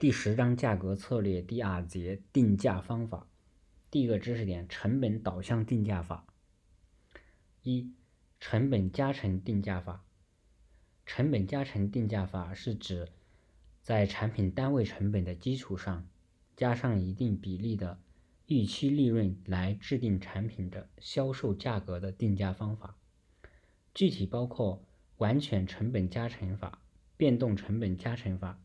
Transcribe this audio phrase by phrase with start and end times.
[0.00, 3.28] 第十章价格策略第二节定价方法。
[3.90, 6.24] 第一个知识点：成本导向定价法。
[7.62, 7.92] 一、
[8.40, 10.02] 成本加成定价法。
[11.04, 13.10] 成本加成定价法是指
[13.82, 16.08] 在产品单位成本的基础上，
[16.56, 18.00] 加上一定比例的
[18.46, 22.96] 预期利润来制定产品的销售价格的定价方法。
[23.92, 24.82] 具体包括
[25.18, 26.80] 完全成本加成法、
[27.18, 28.58] 变动成本加成法、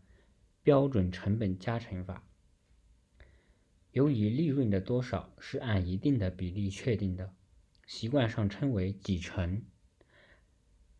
[0.65, 2.27] 标准成本加成法。
[3.91, 7.35] 由于利润的多少是按一定的比例确定的，
[7.85, 9.63] 习惯上称为几成。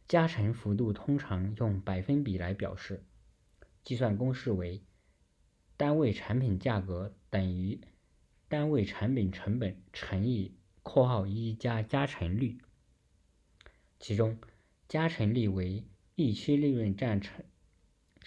[0.08, 3.04] 加成幅度通常用百分比来表示，
[3.84, 4.84] 计算公式为
[5.76, 7.82] 单位产品价格等于
[8.48, 12.60] 单位产品成本乘以（括号一加加成率），
[14.00, 14.38] 其中
[14.88, 17.44] 加成率为预期利润占成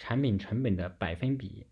[0.01, 1.67] 产品成本的百分比。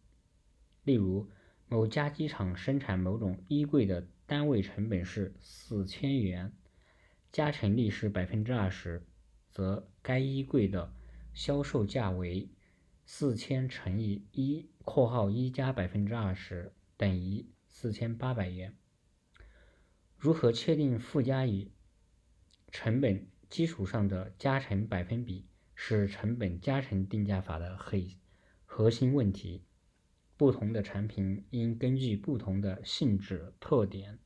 [0.84, 1.30] 例如，
[1.70, 6.52] 某家机厂生产某种衣柜的单位成本是四千元，
[7.32, 9.08] 加成率是百分之二十，
[9.50, 10.94] 则该衣柜的
[11.34, 12.50] 销售价为
[13.06, 18.76] 四千乘以一（括号一加百分之二十）等于四千八百元。
[20.18, 21.72] 如何确定附加于
[22.72, 27.96] 成本基础上的加成百分比，是成本加成定价法的核
[28.78, 29.64] 核心问题。
[30.36, 34.20] 不同的产品应根据不同的性质特点、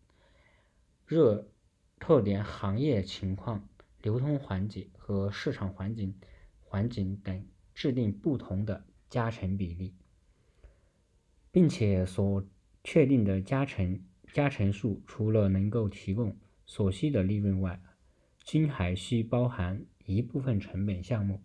[1.05, 1.49] 热
[1.97, 3.69] 特点、行业情况、
[4.01, 6.19] 流通环节和市场环境
[6.59, 9.95] 环境等，制定不同的加成比例，
[11.49, 12.45] 并且所
[12.83, 17.81] 确定的加成加成数，除了能够提供所需的利润外，
[18.43, 21.41] 均还需包含一部分成本项目。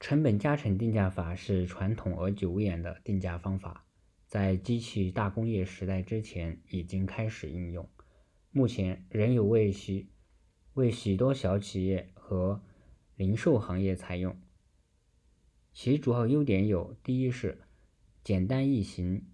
[0.00, 3.84] 成本加成定价法是传统而久远的定价方法，
[4.26, 7.88] 在机器大工业时代之前已经开始应用，
[8.52, 10.08] 目前仍有为许
[10.74, 12.62] 为许多小企业和
[13.16, 14.40] 零售行业采用。
[15.72, 17.62] 其主要优点有：第一是
[18.22, 19.26] 简单易行、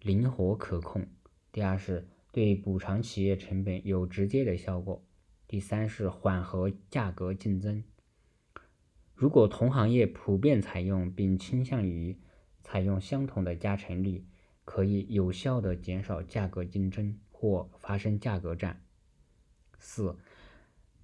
[0.00, 1.02] 灵活可控；
[1.50, 5.02] 第二是对补偿企业成本有直接的效果；
[5.48, 7.82] 第三是缓和价格竞争。
[9.20, 12.18] 如果同行业普遍采用并倾向于
[12.62, 14.24] 采用相同的加成率，
[14.64, 18.82] 可以有效的减少价格竞争或发生价格战。
[19.78, 20.18] 四、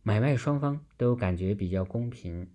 [0.03, 2.49] 买卖双方都感觉比较公平，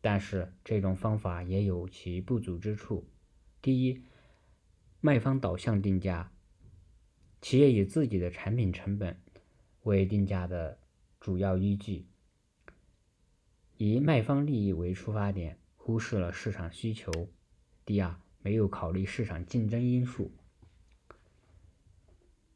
[0.00, 3.08] 但是这种方法也有其不足之处。
[3.62, 4.02] 第一，
[5.00, 6.32] 卖方导向定价，
[7.40, 9.20] 企业以自己的产品成本
[9.84, 10.80] 为定价的
[11.20, 12.08] 主要依据。
[13.82, 17.10] 以卖方利益为出发点，忽视了市场需求。
[17.86, 20.34] 第二，没有考虑市场竞争因素，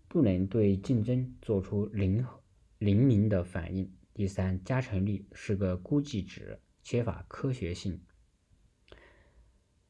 [0.07, 2.27] 不能对竞争做出灵
[2.77, 3.91] 灵敏的反应。
[4.13, 8.03] 第三，加成率是个估计值，缺乏科学性。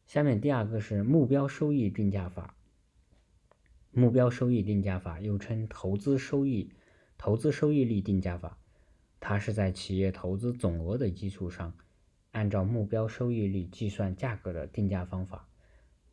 [0.07, 2.57] 下面第二个是目标收益定价法。
[3.91, 6.73] 目标收益定价法又称投资收益、
[7.19, 8.57] 投资收益率定价法。
[9.27, 11.73] 它是在企业投资总额的基础上，
[12.33, 15.49] 按照目标收益率计算价格的定价方法。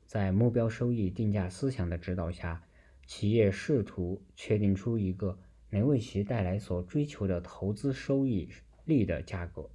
[0.06, 2.64] 在目标收益定价思想的指导下，
[3.06, 5.38] 企业试图确定出一个
[5.72, 8.48] 能为其带来所追求的投资收益
[8.86, 9.70] 率的价格。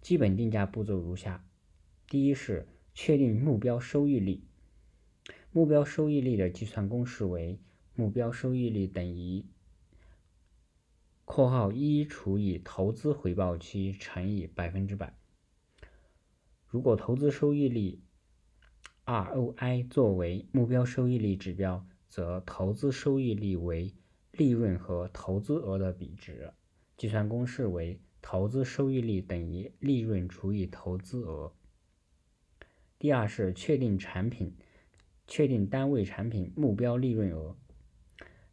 [0.00, 1.44] 基本定价步骤如下：
[2.08, 4.42] 第一是确定目标收益率。
[5.52, 7.60] 目标收益率的计算公式为：
[7.94, 9.44] 目标收益率等于。
[11.34, 15.16] 括号一除以投资回报期乘以百分之百。
[16.66, 18.02] 如果投资收益率
[19.06, 23.94] ROI 作为目标收益率指标，则投资收益率为
[24.32, 26.52] 利润和投资额的比值。
[26.98, 31.54] 计算公式为：投资收益率等于利润除以投资额。
[32.98, 34.54] 第二是确定产品，
[35.26, 37.56] 确定单位产品目标利润额。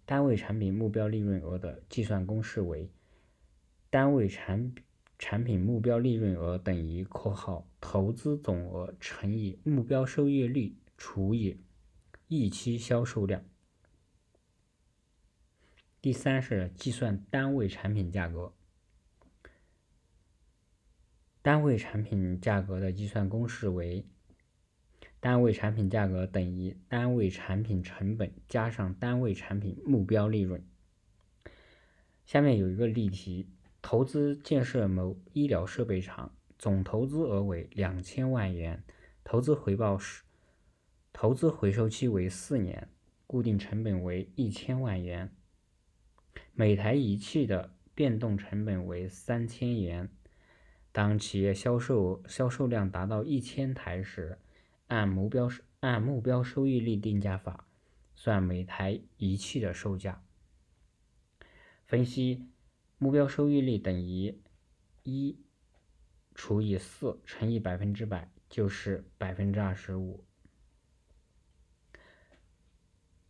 [0.09, 2.89] 单位产品目标利润额的计算公式为：
[3.91, 4.73] 单位产
[5.19, 11.61] 产品目标利润额等于（括号投资总额乘以目标收益率除以
[12.27, 13.45] 预期销售量）。
[16.01, 18.51] 第三是计算单位产品价格。
[21.43, 24.07] 单位产品价格的计算公式为。
[25.19, 30.63] 单位产品价格等于单位产品成本加上单位产品目标利润。
[32.25, 33.49] 下面有一个例题：
[33.81, 38.83] 投资建设某医疗设备厂，总投资额为两千万元，
[39.23, 40.23] 投资回报是
[41.11, 42.87] 投资回收期为四年，
[43.27, 45.35] 固定成本为一千万元。
[46.53, 50.09] 每台仪器的变动成本为三千元。
[50.91, 54.37] 当企业销售销售量达到一千台时，
[54.89, 55.49] 按目标
[55.79, 57.65] 按目标收益率定价法
[58.15, 60.21] 算每台仪器的售价。
[61.85, 62.49] 分析
[62.97, 64.41] 目标收益率等于
[65.03, 65.39] 一
[66.35, 70.25] 除以四乘以百分之百，就是百分之二十五。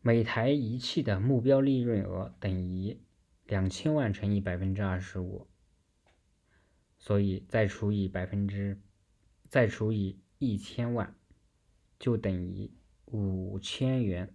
[0.02, 2.98] 每台仪器的目标利润额等于
[3.46, 5.48] 两千万乘以百分之二十五，
[6.98, 8.80] 所以再除以百分之，
[9.50, 11.16] 再除以一千万，
[12.00, 12.72] 就等于
[13.06, 14.34] 五千元。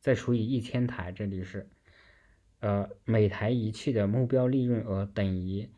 [0.00, 1.68] 再除以一千台，这里是，
[2.60, 5.68] 呃，每台仪器的目标利润额等于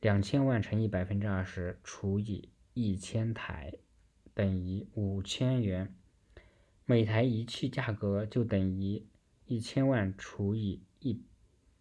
[0.00, 3.74] 两千万乘以百分之二十除以一千台，
[4.34, 5.94] 等于五千元。
[6.84, 9.04] 每台仪器价格就等于
[9.46, 11.20] 一千万除以一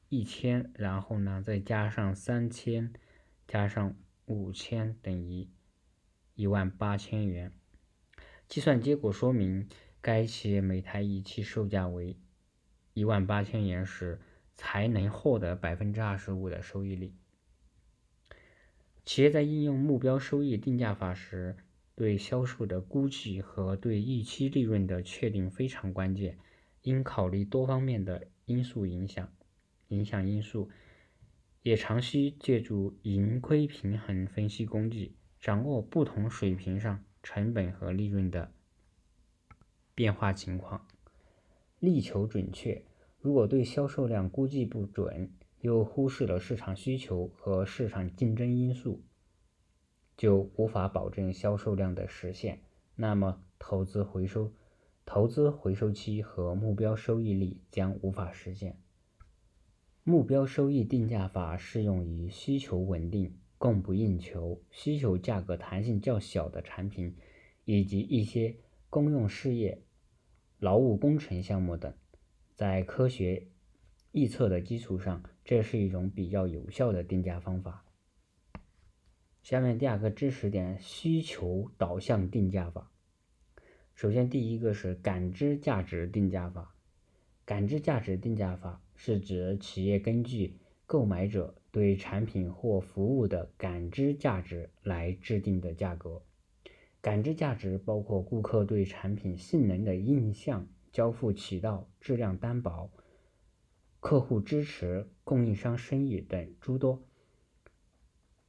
[0.10, 2.92] 一千，然后呢再加上三千，
[3.48, 3.96] 加上
[4.26, 5.48] 五千，等于
[6.36, 7.52] 一万八千元。
[8.48, 9.68] 计算结果说明，
[10.02, 12.16] 该企业每台仪器售价为
[12.94, 14.20] 一万八千元时，
[14.54, 17.14] 才能获得百分之二十五的收益率。
[19.04, 21.58] 企业在应用目标收益定价法时，
[21.96, 26.38] 对销售的估计和对预期利润的确定非常关键，
[26.82, 29.32] 应考虑多方面的因素影响
[29.88, 30.70] 影响因素，
[31.62, 38.52] 也常需借助盈亏平衡分析工具，掌握不同水平上成本和利润的
[39.94, 40.88] 变化情况，
[41.78, 42.84] 力求准确。
[43.20, 45.32] 如果对销售量估计不准，
[45.62, 49.04] 又忽视了市场需求和市场竞争因素。
[50.18, 52.64] 就无法保证销售量的实现，
[52.96, 54.52] 那么投资回收、
[55.06, 58.82] 投资回收期和目标收益率将无法实现。
[60.04, 67.16] 目标收益定价法适用于需求稳定、供不应求、需求价格弹性较小的产品，
[67.64, 68.56] 以及一些
[68.90, 69.82] 公用事业、
[70.60, 71.94] 劳务工程项目等。
[72.54, 73.48] 在科学
[74.12, 77.86] 预测的基础上，这是一种比较有效的定价方法。
[79.44, 82.92] 下面第二个知识点：需求导向定价法。
[83.94, 86.76] 首先，第一个是感知价值定价法。
[87.46, 96.24] 感知价值定价法是指企业根据购买者对产品或服务的感知价值来制定的价格。
[97.02, 102.90] 感知价值包括顾客对产品性能的印象、交付渠道、质量担保、
[104.00, 107.04] 客户支持、供应商声誉等诸多。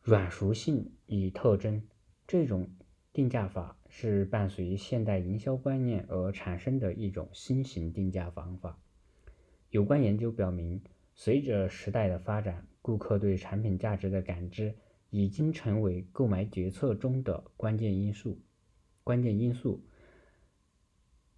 [0.02, 1.82] 软属性与特征，
[2.28, 2.70] 这种
[3.12, 8.78] 定价法是伴随现代营销观念而产生的一种新型定价方法。
[9.70, 10.81] 有关研究表明，
[11.17, 14.73] 随着时代的发展，顾客对产品价值的感知
[15.11, 18.38] 已经成为购买决策中的关键因素。
[19.03, 19.83] 关键因素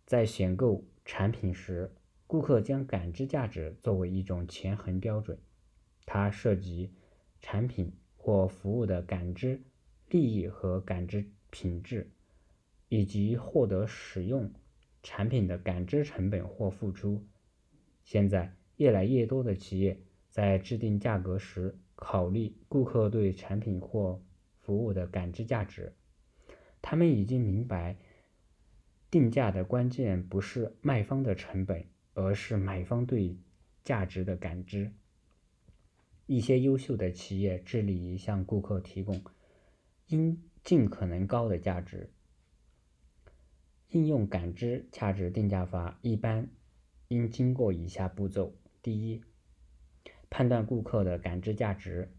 [0.04, 1.90] 在选购产品时，
[2.26, 5.38] 顾客将感知价值作为一种权衡标准，
[6.04, 6.92] 它涉及
[7.40, 7.94] 产品。
[8.20, 9.62] 或服务的感知
[10.10, 12.10] 利益和感知品质，
[12.90, 14.52] 以及获得使用
[15.02, 17.24] 产品的感知成本或付出。
[18.04, 19.98] 现在，越来越多的企业
[20.38, 24.22] 在制定价格时考虑顾客对产品或
[24.60, 25.92] 服务的感知价值。
[26.80, 27.96] 他们已经明白，
[29.10, 33.36] 定价的关键不是卖方的成本，而是买方对
[33.82, 34.92] 价值的感知。
[36.26, 39.20] 一些优秀的企业致力于向顾客提供
[40.06, 42.12] 应尽可能高的价值。
[43.88, 46.48] 应用感知价值定价法一般
[47.08, 49.24] 应经过以下步骤：第一，
[50.30, 52.12] 判断顾客的感知价值。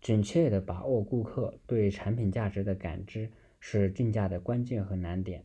[0.00, 5.44] 准确地把握顾客对产品价值的感知是定价的关键和难点。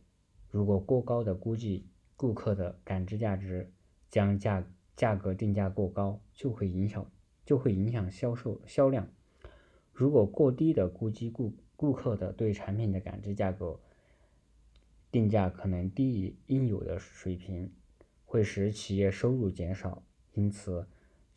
[0.50, 3.72] 如果过高的估计顾客的感知价值，
[4.10, 4.66] 将价
[4.96, 7.10] 价格定价过高，就会影响。
[7.46, 9.08] 就会影响销售销量。
[9.90, 13.80] 如果过低的估计顾顾客的对产品的感知价格，
[15.10, 17.72] 定价可能低于应有的水平，
[18.26, 20.02] 会使企业收入减少。
[20.34, 20.86] 因此，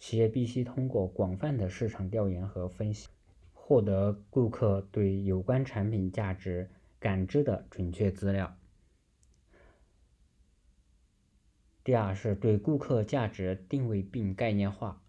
[0.01, 3.07] 企业必须通过广泛的市场调研和分析，
[3.53, 8.57] 获得顾客对有关产品价值感知的准确资料。
[11.83, 15.03] 第二是对顾客价值定位并概念化。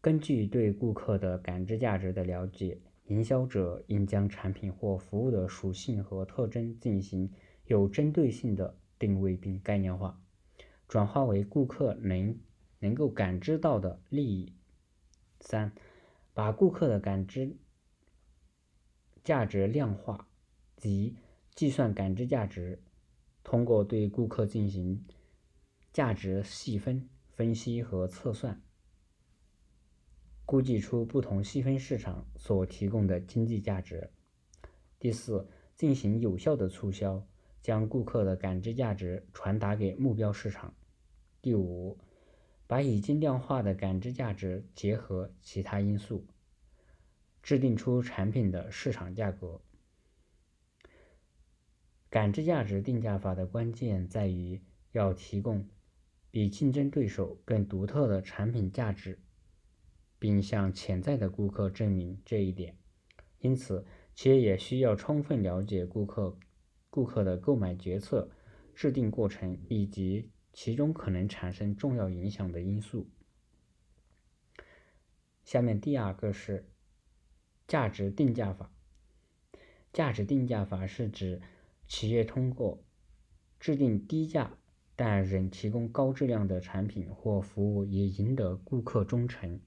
[0.00, 7.28] 根据对顾客的感知价值的了解，营销者应将产品或服务的属性和特征进行
[7.66, 10.22] 有针对性的定位并概念化，
[10.86, 12.38] 转化为顾客能
[12.82, 14.52] 能够感知到的利益。
[15.40, 15.72] 三，
[16.34, 17.56] 把顾客的感知
[19.22, 20.26] 价值量化，
[20.76, 21.16] 即
[21.54, 22.82] 计算感知价值，
[23.44, 25.06] 通过对顾客进行
[25.92, 28.60] 价值细分分析和测算。
[30.44, 34.10] 估计出不同细分市场所提供的经济价值。
[34.98, 37.24] 第四，进行有效的促销，
[37.62, 40.74] 将顾客的感知价值传达给目标市场。
[41.40, 41.96] 第五，
[42.72, 46.26] 把已经量化的感知价值结合其他因素，
[47.42, 49.60] 制定出产品的市场价格。
[52.08, 54.62] 感知价值定价法的关键在于
[54.92, 55.68] 要提供
[56.30, 59.18] 比竞争对手更独特的产品价值。
[60.18, 62.78] 并向潜在的顾客证明这一点，
[63.40, 66.38] 因此，企业也需要充分了解顾客、
[66.88, 68.30] 顾客的购买决策
[68.74, 73.08] 制定过程以及其中可能产生重要影响的因素。
[75.44, 76.68] 下面第二个是
[77.66, 78.70] 价值定价法。
[79.92, 81.42] 价值定价法是指
[81.86, 82.82] 企业通过
[83.60, 84.56] 制定低价
[84.96, 89.60] 但仍提供高质量的产品或服务，以赢得顾客忠诚。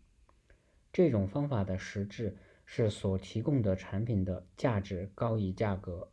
[0.94, 6.12] 这种方法的实质是所提供的产品的价值高于价格。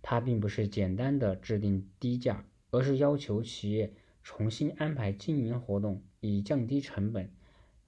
[0.00, 7.32] 它并不是简单的制定低价，而是要求企业重新安排经营活动，以降低成本，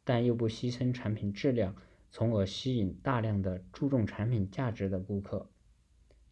[0.02, 1.76] 但又不牺牲产品质量，
[2.10, 5.50] 从而吸引大量的注重产品价值的顾客。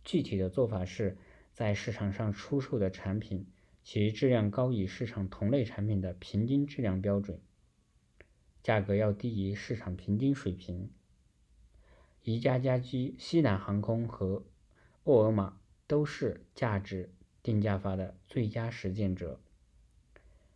[0.05, 1.19] 具体的做法是，
[1.53, 3.47] 在市场上出售的产品，
[3.83, 7.39] 其质量高于市场同类产品的平均质量标准。
[8.63, 10.91] 价格要低于市场平均水平。
[12.23, 14.47] 宜家家居、西南航空和
[15.05, 17.13] 沃尔玛都是价值
[17.47, 19.41] 定价法的最佳实践者。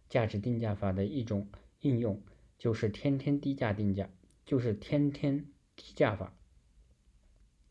[0.09, 1.47] 价值定价法的一种
[1.78, 2.20] 应用
[2.59, 4.11] 就是天天低价定价，
[4.44, 6.35] 就是天天低价法。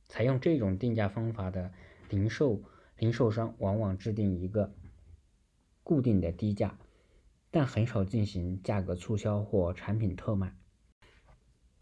[0.08, 1.74] 采用这种定价方法的
[2.10, 2.64] 零售
[2.96, 4.74] 零售商往往制定一个
[5.84, 6.80] 固定的低价。
[7.52, 10.56] 但很少进行价格促销或产品特卖。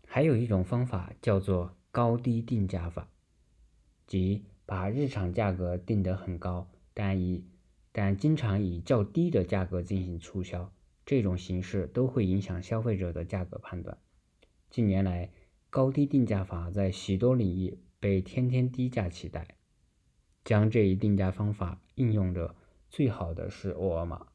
[0.08, 3.12] 还有一种方法叫做高低定价法，
[4.08, 6.68] 即把日常价格定得很高，
[6.98, 7.46] 但以
[7.92, 10.74] 但经常以较低的价格进行促销。
[11.06, 14.00] 这种形式都会影响消费者的价格判断。
[14.72, 15.30] 近年来，
[15.70, 19.48] 高低定价法在许多领域被天天低价取代。
[20.44, 22.56] 将这一定价方法应用的
[22.90, 24.26] 最好的是沃尔玛。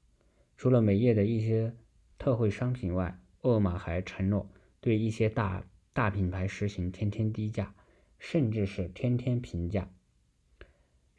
[0.57, 1.75] 除了美业的一些
[2.17, 4.49] 特惠商品外，沃尔玛还承诺
[4.81, 7.75] 对一些大大品牌实行天天低价，
[8.21, 9.91] 甚至是天天平价。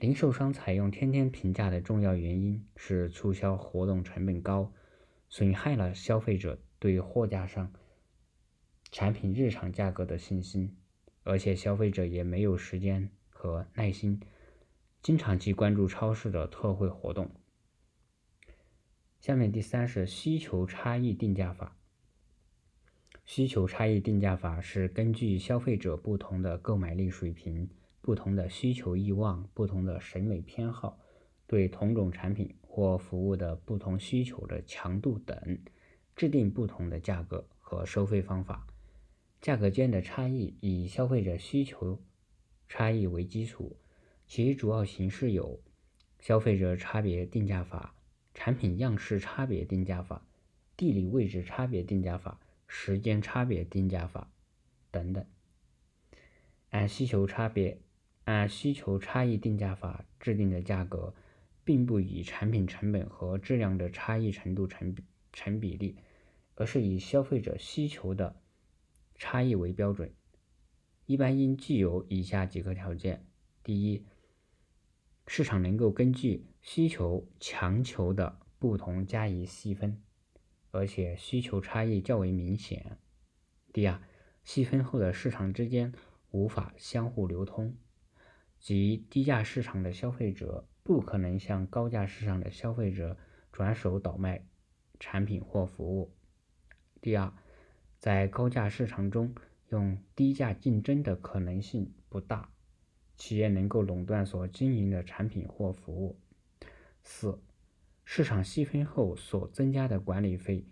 [0.03, 4.74] 零售商采用天天平价的重要原因是促销活动成本高，
[5.29, 7.72] 损害了消费者对货架上
[8.91, 10.75] 产品日常价格的信心，
[11.24, 14.19] 而且消费者也没有时间和耐心
[15.01, 17.31] 经常去关注超市的特惠活动。
[19.22, 21.77] 下面第三是需求差异定价法。
[23.24, 27.69] 需求差异定价法是根据消费者不同的购买力水平、
[28.03, 31.00] 不同的需求欲望、不同的审美偏好，
[31.48, 35.57] 对同种产品或服务的不同需求的强度等，
[36.13, 38.67] 制定不同的价格和收费方法。
[39.39, 42.03] 价格间的差异以消费者需求
[42.67, 43.77] 差异为基础，
[44.27, 45.63] 其主要形式有
[46.19, 47.95] 消费者差别定价法。
[48.33, 50.27] 产品样式差别定价法、
[50.75, 54.29] 地理位置差别定价法、时间差别定价法
[54.91, 55.24] 等等。
[56.72, 57.77] 按需求差别、
[58.25, 61.13] 按需求差异定价法制定的价格，
[61.63, 64.96] 并不以产品成本和质量的差异程度成
[65.32, 65.98] 成比例，
[66.56, 68.39] 而是以消费者需求的
[69.15, 70.13] 差异为标准。
[71.06, 73.25] 一般应具有以下几个条件：
[73.62, 74.06] 第一，
[75.27, 80.01] 市场能够根据需求强求的不同加以细分，
[80.72, 82.98] 而且需求差异较为明显。
[83.74, 84.01] 第二，
[84.46, 85.92] 细分后的市场之间
[86.32, 87.75] 无法相互流通，
[88.63, 93.17] 即低价市场的消费者不可能向高价市场的消费者
[93.51, 94.46] 转手倒卖
[95.01, 96.15] 产品或服务。
[97.01, 97.34] 第二，
[98.00, 99.36] 在高价市场中
[99.67, 102.53] 用低价竞争的可能性不大，
[103.17, 106.17] 企业能够垄断所经营的产品或服务。
[107.01, 107.41] 四、
[108.05, 110.65] 市场细分后所增加的管理费，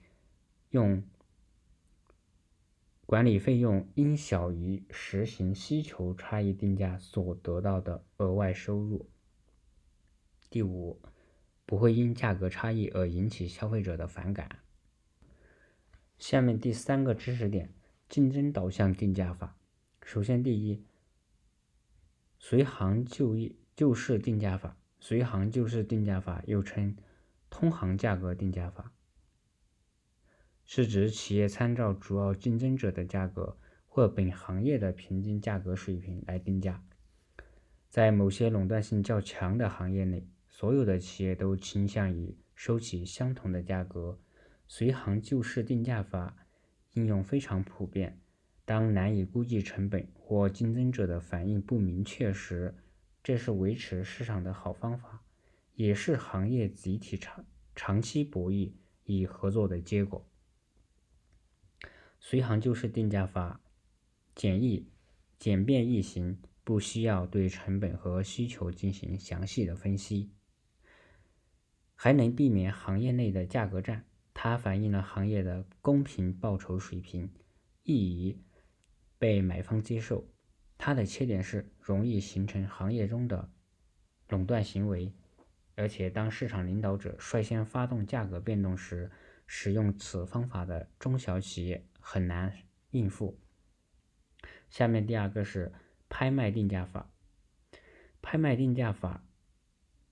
[0.70, 1.04] 用
[3.12, 9.10] 管理费用应小于实行需求差异定价所得到的额外收入。
[10.50, 11.02] 第五，
[11.66, 14.60] 不会因价格差异而引起消费者的反感。
[16.20, 17.74] 下面第三个知识点：
[18.08, 19.58] 竞争导向定价法。
[20.02, 20.86] 首先，第一，
[22.40, 24.78] 随行就业就市定价法。
[25.02, 26.96] 随行就市定价法又称
[27.50, 28.94] 通行价格定价法，
[30.74, 33.58] 是指企业参照主要竞争者的价格
[33.90, 36.82] 或本行业的平均价格水平来定价。
[37.90, 44.18] 在某些垄断性较强的行业内，所有的企业都倾向于收取相同的价格。
[44.66, 46.38] 随行就市定价法
[46.94, 48.22] 应用非常普遍。
[48.64, 52.74] 当难以估计成本或竞争者的反应不明确时，
[53.22, 55.22] 这是维持市场的好方法，
[55.74, 58.72] 也是行业集体长长期博弈
[59.04, 60.26] 与合作的结果。
[62.32, 63.60] 随行就市定价法
[64.36, 64.88] 简易、
[65.38, 70.32] 简便易行，不需要对成本和需求进行详细的分析，
[71.94, 74.06] 还能避免行业内的价格战。
[74.34, 77.30] 它反映了行业的公平报酬水平，
[77.84, 78.38] 易于
[79.20, 80.26] 被买方接受。
[80.78, 83.52] 它的缺点是容易形成行业中的
[84.30, 85.12] 垄断行为，
[85.76, 89.12] 而且当市场领导者率先发动价格变动时，
[89.46, 92.54] 使用此方法的中小企业很难
[92.90, 93.40] 应付。
[94.70, 95.72] 下面第二个是
[96.10, 97.10] 拍卖定价法。
[98.22, 99.26] 拍卖定价法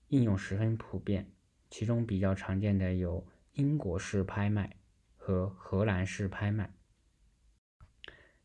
[0.08, 1.32] 应用十分普遍，
[1.68, 4.78] 其中比较常见的有英国式拍卖
[5.16, 6.74] 和荷兰式拍卖。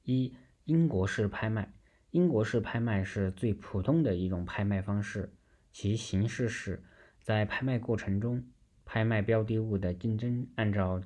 [0.04, 0.36] 一、
[0.66, 1.74] 英国式拍卖。
[2.12, 5.36] 英国式拍卖是最普通的一种拍卖方式，
[5.74, 6.84] 其形式是
[7.22, 8.48] 在拍卖过程中，
[8.86, 11.02] 拍卖标的物的竞争按照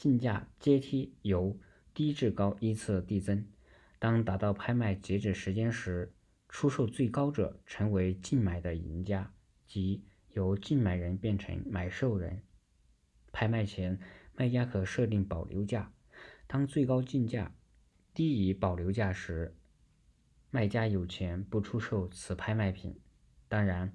[0.00, 1.58] 竞价阶梯由
[1.92, 3.44] 低至高依次递增，
[3.98, 6.14] 当达到拍卖截止时间时，
[6.48, 9.30] 出售最高者成为竞买的赢家，
[9.66, 12.40] 即由竞买人变成买受人。
[13.30, 14.00] 拍卖前，
[14.34, 15.92] 卖家可设定保留价，
[16.46, 17.54] 当最高竞价
[18.14, 19.54] 低于保留价时，
[20.50, 22.98] 卖家有权不出售此拍卖品，
[23.48, 23.92] 当然，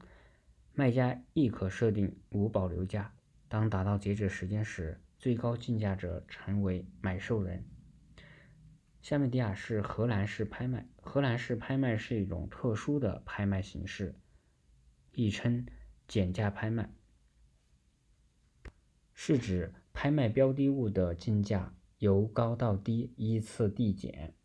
[0.76, 3.12] 卖家亦可设定无保留价。
[3.48, 7.66] 当达到截止时间时，最高竞价者成为买受人。
[9.02, 10.88] 下面第二是荷兰式拍卖。
[11.02, 14.14] 荷兰式拍卖是一种特殊的拍卖形式，
[15.14, 15.66] 亦称
[16.08, 16.92] 减价拍卖，
[19.16, 24.36] 是指拍卖标的物的竞价由高到低依次递减。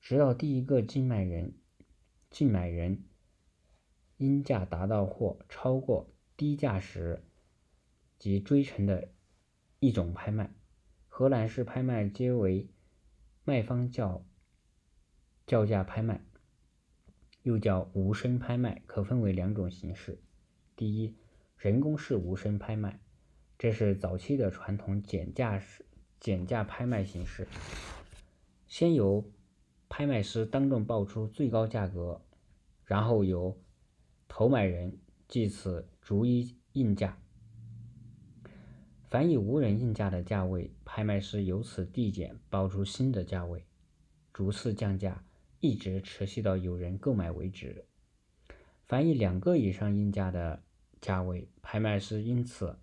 [0.00, 1.54] 直到第一个竞买人
[2.30, 3.02] 竞买人
[4.18, 7.24] 应价达到或超过低价时，
[8.18, 9.08] 即追成的
[9.80, 10.50] 一种拍卖。
[11.06, 12.68] 荷兰式拍卖皆为
[13.44, 14.24] 卖方叫
[15.46, 16.20] 叫价拍卖，
[17.42, 20.20] 又叫无声拍卖，可分为两种形式。
[20.76, 21.16] 第一，
[21.56, 23.00] 人工式无声拍卖，
[23.58, 25.84] 这是早期的传统减价式
[26.20, 27.48] 减价拍卖形式，
[28.68, 29.24] 先由
[29.88, 32.20] 拍卖师当众报出最高价格，
[32.84, 33.58] 然后由
[34.28, 37.18] 投买人据此逐一应价。
[39.08, 43.64] 凡以无人应价的价位，拍卖师由此递减报出新的价位，
[44.32, 45.24] 逐次降价，
[45.60, 47.86] 一直持续到有人购买为止。
[48.84, 50.62] 凡以两个以上应价的
[51.00, 52.78] 价位，拍卖师因此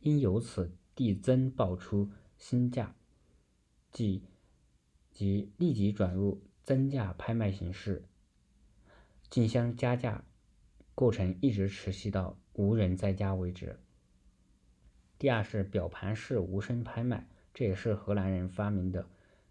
[0.00, 2.94] 应由此递增报出新价，
[3.92, 4.22] 即。
[5.12, 8.04] 即立即转入增价拍卖形式，
[9.30, 10.26] 竞相加价，
[10.94, 13.80] 过程一直持续到无人再加为止。
[15.18, 19.08] 第二是表盘式无声拍卖，这也是荷兰人发明的，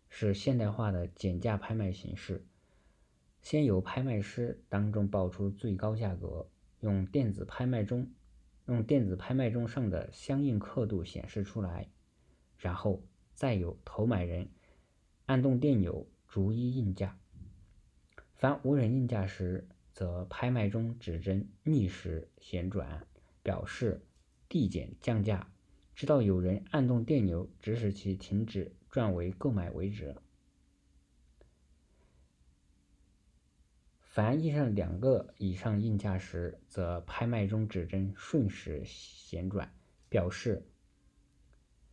[0.09, 2.45] 是现代化的减价拍卖形式。
[3.41, 6.47] 先由拍卖师当众报出最高价格，
[6.81, 8.11] 用电子拍卖中
[8.67, 11.89] 用电子拍卖中上的相应刻度显示出来，
[12.57, 14.49] 然后再由投买人。
[15.25, 17.17] 按动电钮逐一应价，
[18.35, 23.07] 凡无人应价时，则拍卖中指针逆时旋转，
[23.41, 24.05] 表示
[24.47, 25.51] 递减降价，
[25.95, 30.15] 直到有人按动电钮指使其停止转为购买为止。
[34.01, 39.73] 凡印上两个以上应价时，则拍卖中指针顺时旋转，
[40.07, 40.65] 表示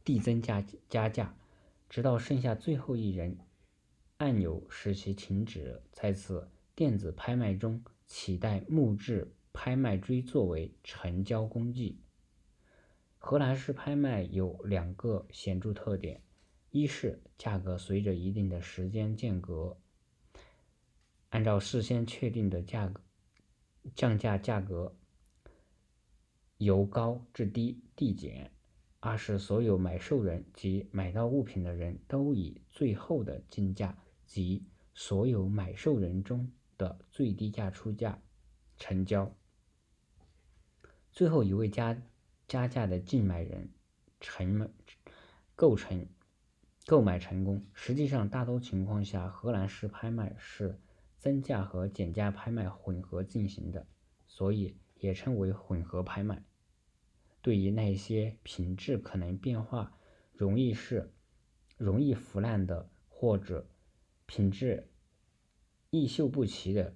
[0.04, 1.34] 递增加加价。
[1.88, 3.36] 直到剩下最后一人
[4.16, 5.82] 按钮使其停止。
[5.92, 11.98] 在此电子拍卖中，取代木质拍卖锥作为成交工具。
[13.24, 16.20] 荷兰式拍卖有两个显著特点：
[16.70, 19.78] 一是价格随着一定的时间间隔，
[21.28, 23.00] 按照事先确定的价格
[23.94, 24.96] 降价价格
[26.56, 28.50] 由高至低递减；
[28.98, 38.20] 二是所有买受人及买到物品的人都以最后的竞价及所有买受人中的最低价出价
[38.76, 39.32] 成交，
[41.12, 41.96] 最后一位加
[42.52, 43.70] 加价的竞买人
[44.20, 44.70] 成
[45.56, 46.06] 构成。
[46.84, 47.64] 购买成功。
[47.72, 50.78] 实际上，大多情况下，荷兰式拍卖是
[51.18, 53.86] 增价和减价拍卖混合进行的，
[54.26, 56.44] 所以也称为混合拍卖。
[57.40, 59.96] 对于那些品质可能变化、
[60.34, 61.10] 容易是
[61.78, 63.66] 容易腐烂的或者
[64.26, 64.90] 品质
[65.88, 66.94] 易锈不齐的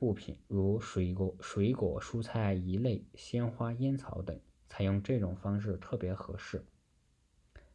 [0.00, 4.38] 物品，如水果、水果、蔬菜一类、鲜花、烟草等，
[4.72, 6.64] 采用这种方式特别合适。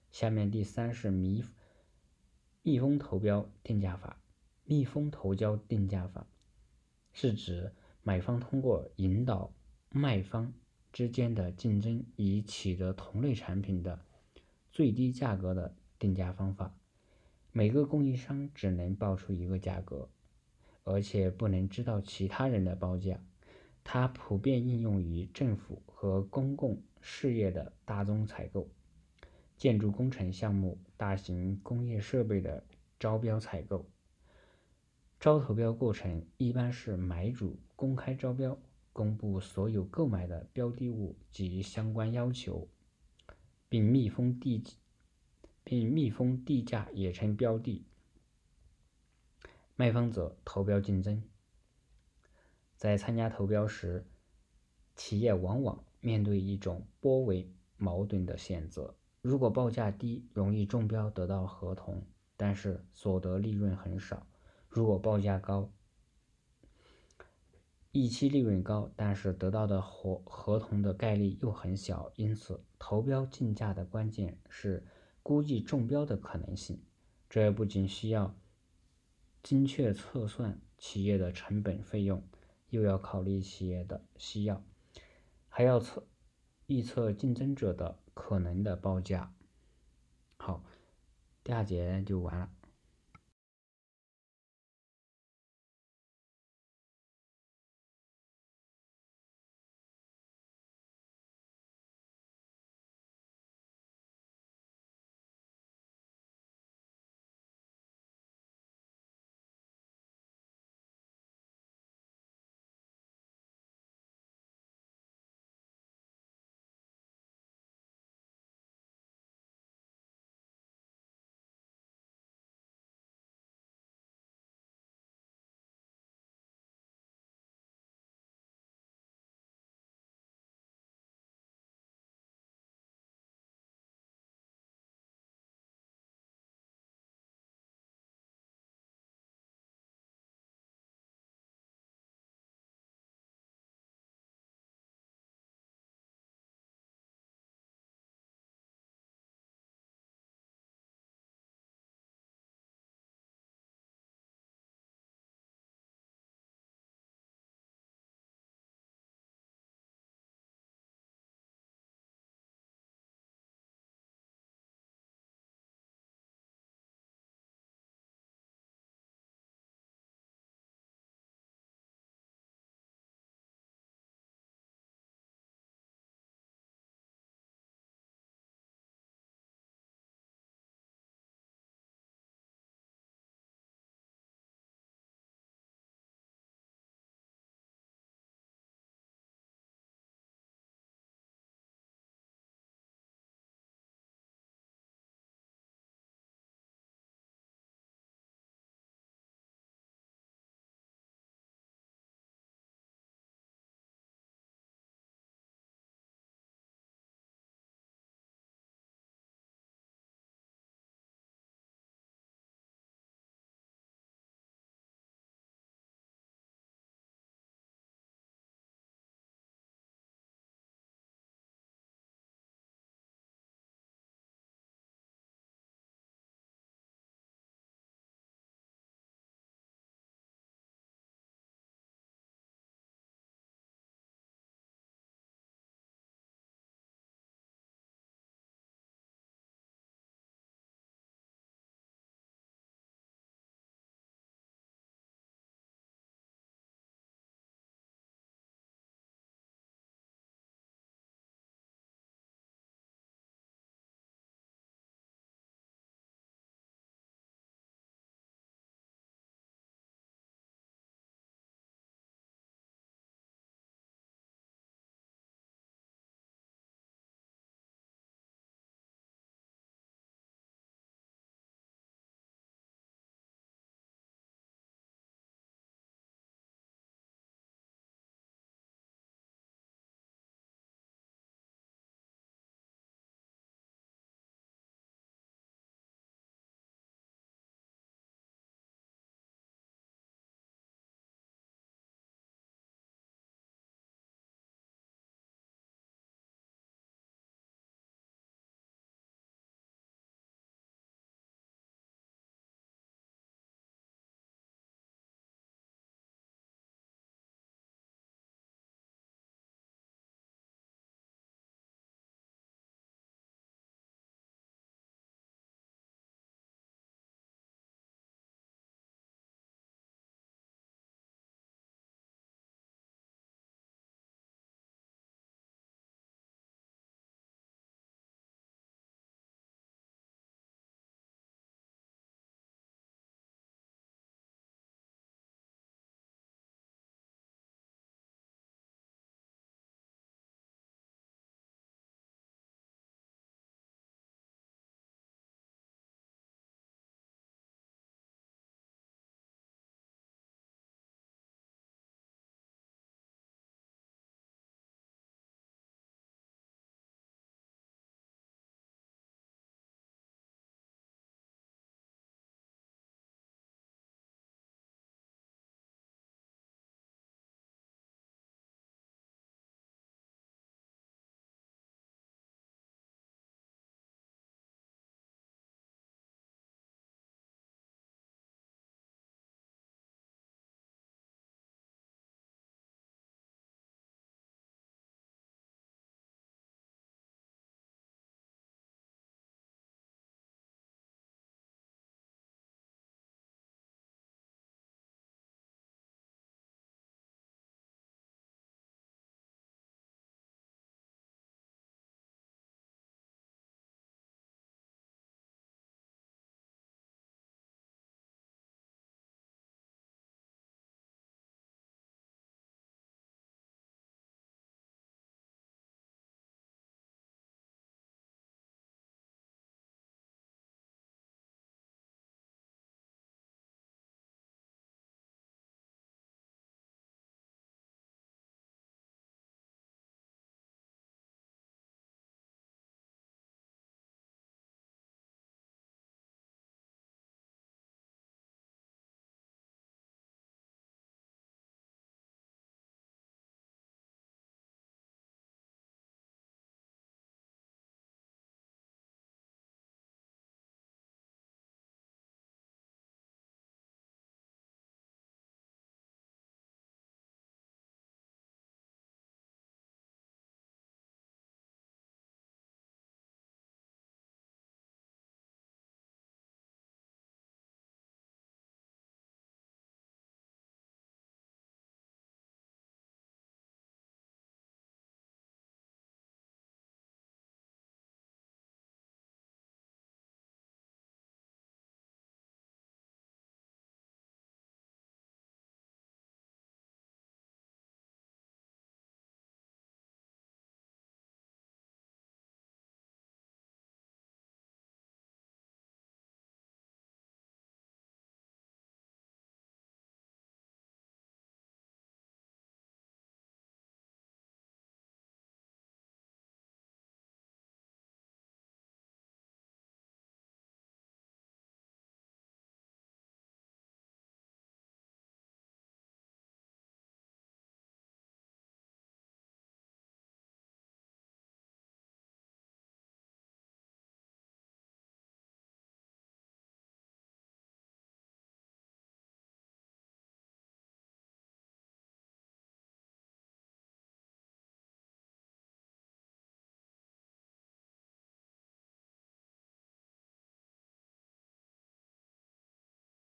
[0.10, 1.46] 下面第三是密
[2.64, 4.20] 密封投标定价法。
[4.64, 6.26] 密封投标定价法
[7.14, 9.54] 是指买方通过引导
[9.92, 10.52] 卖方
[10.92, 14.04] 之间的竞争，以取得同类产品的
[14.72, 16.76] 最低价格的定价方法。
[17.52, 20.10] 每个供应商只能报出一个价格，
[20.84, 23.24] 而且不能知道其他人的报价。
[23.84, 28.70] 它普遍应用于政府和公共事业的大宗采购。
[29.56, 32.64] 建筑工程项目、大型工业设备的
[33.00, 33.90] 招标采购，
[35.20, 38.56] 招投标过程一般是买主公开招标，
[38.94, 42.68] 公布所有购买的标的物及相关要求，
[43.68, 44.64] 并密封地
[45.64, 47.84] 并密封地价，也称标的。
[49.76, 51.24] 卖方则投标竞争。
[52.76, 54.06] 在参加投标时，
[54.96, 58.96] 企业往往面对一种颇为矛盾的选择。
[59.22, 62.04] 如果报价低，容易中标得到合同，
[62.36, 64.26] 但是所得利润很少；
[64.70, 65.72] 如果报价高，
[67.92, 72.12] 预期利润高，但是得到的合合同的概率又很小。
[72.16, 74.86] 因此，投标竞价的关键是
[75.24, 76.82] 估计中标的可能性。
[77.30, 78.34] 这不仅需要
[79.44, 82.24] 精确测算企业的成本费用，
[82.70, 84.64] 又要考虑企业的需要，
[85.58, 86.06] 还要测
[86.68, 87.98] 预测竞争者的。
[88.14, 89.34] 可能的报价，
[90.38, 90.64] 好，
[91.44, 92.52] 第二节就完了。